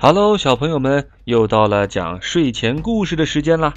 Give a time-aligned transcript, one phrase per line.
[0.00, 3.74] 哈喽，小朋友们，又到了讲睡前故事的时间啦！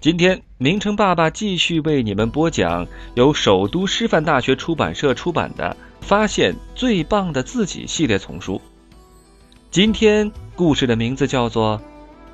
[0.00, 5.74] 今天明成爸爸继续为你们播讲由首都师范大学出版社出版的
[6.06, 8.60] 《发现最棒的自己》系列丛书。
[9.70, 11.78] 今天故事的名字叫做《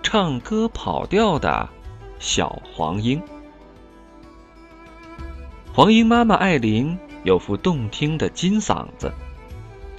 [0.03, 1.69] 唱歌跑调的
[2.19, 3.21] 小黄莺》。
[5.73, 9.13] 黄莺妈妈艾琳有副动听的金嗓子，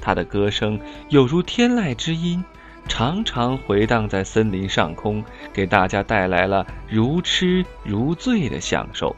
[0.01, 0.77] 她的歌声
[1.07, 2.43] 有如天籁之音。
[2.87, 9.15] 常常回荡在森林上空，给大家带来了如痴如醉的享受。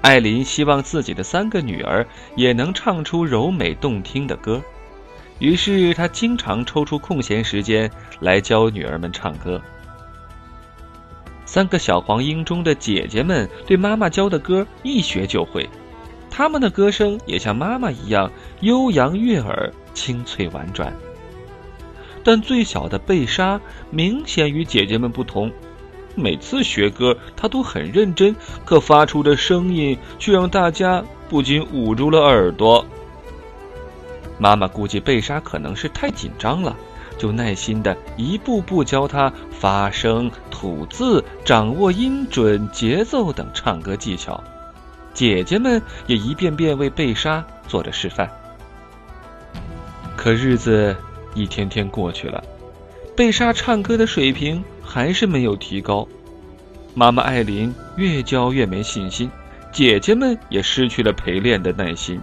[0.00, 4.60] 艾琳希望自己的三个女儿也能唱出柔美动听的歌，
[5.38, 7.90] 于是她经常抽出空闲时间
[8.20, 9.60] 来教女儿们唱歌。
[11.44, 15.68] 三个小黄莺中的姐姐们对妈妈教的歌一学就会，
[16.30, 18.30] 她们的歌声也像妈妈一样
[18.60, 20.92] 悠扬悦耳、清脆婉转。
[22.24, 25.50] 但最小的贝莎明显与姐姐们不同，
[26.14, 32.84] 每次学歌她都很认真，可发出的声音却让大家不禁捂住了耳朵。
[34.38, 36.76] 妈妈估计贝莎可能是太紧张了，
[37.16, 44.42] 就耐心的一步步教她发声、吐字、掌握音准、节奏等唱歌技巧。
[45.14, 48.30] 姐姐们也一遍遍为贝莎做着示范。
[50.16, 50.96] 可日子……
[51.34, 52.42] 一天天过去了，
[53.16, 56.06] 贝莎唱歌的水平还是没有提高。
[56.94, 59.30] 妈妈艾琳越教越没信心，
[59.70, 62.20] 姐姐们也失去了陪练的耐心。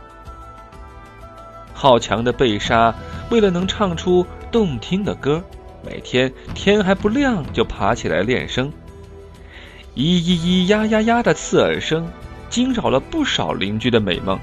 [1.74, 2.94] 好强的贝莎
[3.30, 5.44] 为了能唱出动听的歌，
[5.86, 8.72] 每天天还不亮就爬起来练声。
[9.96, 12.06] 咿咿咿呀呀呀的刺耳声，
[12.50, 14.38] 惊扰了不少邻居的美梦。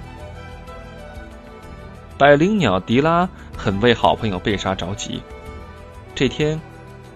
[2.23, 5.21] 百灵鸟迪拉很为好朋友贝莎着急。
[6.15, 6.61] 这天，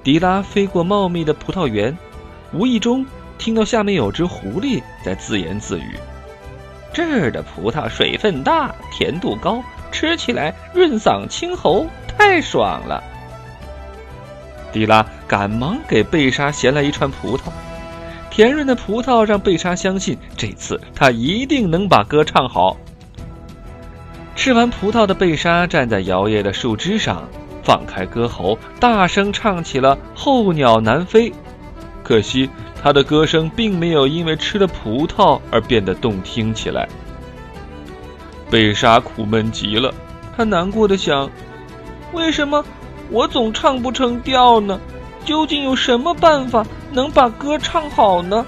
[0.03, 1.97] 迪拉飞过茂密的葡萄园，
[2.53, 3.07] 无意中
[3.39, 5.95] 听到下面有只狐狸在自言自语
[6.93, 9.63] ：“这儿的葡萄水分大，甜度高，
[9.93, 13.01] 吃起来润嗓清喉，太爽了。”
[14.75, 17.43] 迪拉赶忙给贝莎衔来一串葡萄。
[18.29, 22.77] 甜润的葡萄让贝莎相信，这次她一定能把歌唱好。
[24.37, 27.27] 吃完葡萄的贝莎站在摇曳的树枝上，
[27.65, 31.31] 放开歌喉，大声唱起了《候鸟南飞》。
[32.05, 32.49] 可惜，
[32.81, 36.87] 她的歌声并没有因为吃了葡萄而变得动听起来。
[38.51, 39.93] 贝莎苦闷极了，
[40.37, 41.29] 她难过的想：
[42.13, 42.63] 为什么
[43.11, 44.79] 我总唱不成调呢？
[45.25, 48.47] 究竟有什么办法能把歌唱好呢？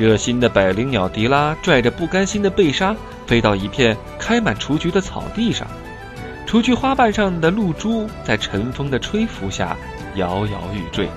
[0.00, 2.96] 热心的百灵鸟迪拉拽着不甘心的贝莎。
[3.26, 5.64] 飞到一片开满雏菊的草地上，
[6.46, 9.76] 雏菊花瓣上的露珠在晨风的吹拂下
[10.16, 11.08] 摇摇欲坠。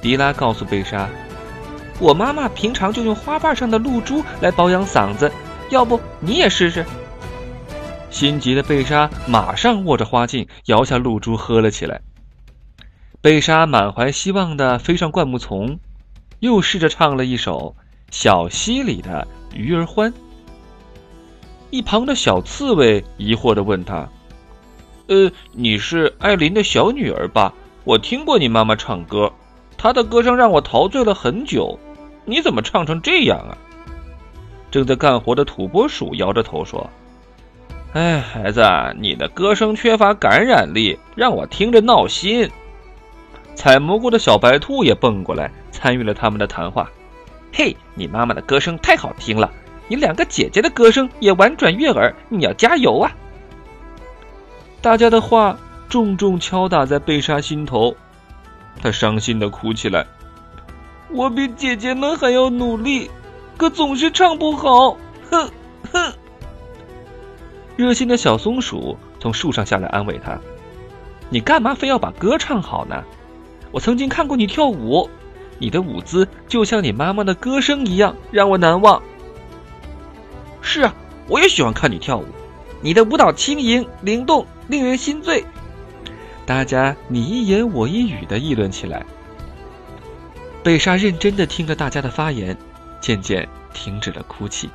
[0.00, 1.06] 迪拉告诉贝莎
[2.00, 5.30] ：“我妈妈平常就用花瓣上的露珠来保养嗓子，
[5.68, 6.86] 要不你也试试？”
[8.08, 12.00] 心急的贝莎马上握着花茎，摇下露珠喝了起来。
[13.20, 15.78] 贝莎满怀希望地飞上灌木丛，
[16.40, 17.74] 又试着唱了一首
[18.10, 20.12] 《小溪里的鱼儿欢》。
[21.70, 24.08] 一旁的小刺猬疑惑的问他
[25.08, 27.52] ：“呃，你是艾琳的小女儿吧？
[27.84, 29.32] 我听过你妈妈唱歌，
[29.76, 31.78] 她的歌声让我陶醉了很久。
[32.24, 33.56] 你怎么唱成这样啊？”
[34.70, 36.88] 正在干活的土拨鼠摇着头说
[37.94, 38.62] ：“哎，孩子，
[38.98, 42.50] 你的歌声缺乏感染力，让我听着闹心。”
[43.58, 46.88] 采蘑菇的小白兔也蹦过来参与了他们的谈话
[47.52, 49.50] ：“嘿，你妈妈的歌声太好听了。”
[49.90, 53.10] 你两个姐姐的歌声也婉转悦耳，你要加油啊！
[54.80, 55.58] 大家的话
[55.88, 57.96] 重重敲打在贝莎心头，
[58.80, 60.06] 她伤心的哭起来。
[61.10, 63.10] 我比姐姐们还要努力，
[63.56, 64.96] 可总是唱不好。
[65.30, 65.50] 哼
[65.90, 66.12] 哼！
[67.74, 70.38] 热心的小松鼠从树上下来安慰她
[71.28, 73.02] ：“你干嘛非要把歌唱好呢？
[73.70, 75.08] 我曾经看过你跳舞，
[75.58, 79.02] 你的舞姿就像你妈妈的歌声一样，让我难忘。”
[80.60, 80.94] 是啊，
[81.28, 82.24] 我也喜欢看你跳舞，
[82.80, 85.44] 你的舞蹈轻盈灵动，令人心醉。
[86.44, 89.04] 大家你一言我一语的议论起来。
[90.62, 92.56] 贝莎认真的听着大家的发言，
[93.00, 94.68] 渐渐停止了哭泣。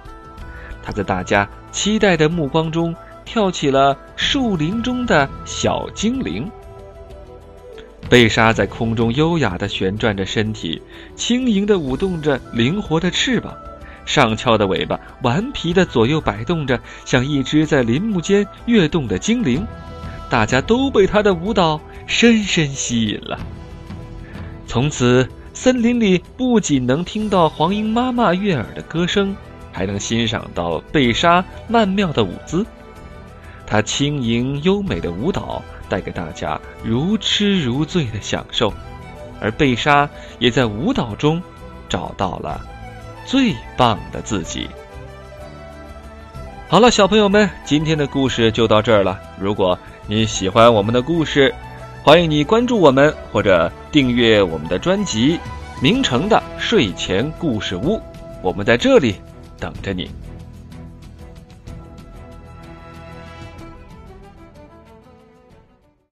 [0.82, 2.96] 她在大家期待的目光中
[3.26, 6.50] 跳起了树林中的小精灵。
[8.10, 10.82] 贝莎在空中优雅地旋转着身体，
[11.16, 13.54] 轻盈地舞动着灵活的翅膀。
[14.06, 19.66] 上翘的尾巴顽皮地左右摆动着，像一只在林木间跃动的精灵。
[20.30, 23.40] 大家都被她的舞蹈深深吸引了。
[24.68, 29.36] 从此，森林里不仅能听到黄莺妈妈悦耳的歌声，
[29.72, 32.66] 还能欣赏到贝莎曼妙的舞姿。
[33.66, 38.74] 她轻盈优美的舞蹈带给大家如痴如醉的享受，
[39.40, 40.10] 而贝莎
[40.40, 41.40] 也在舞蹈中
[41.88, 42.60] 找到了
[43.28, 44.68] 最棒的自己。
[46.68, 49.20] 好了，小朋友们，今天的故事就到这儿了。
[49.40, 51.54] 如果你喜欢我们的故事，
[52.02, 55.38] 欢迎你关注我们或者订阅我们的专辑
[55.80, 57.98] 《名城的睡前故事屋》，
[58.42, 59.18] 我们在这里
[59.60, 60.10] 等着你。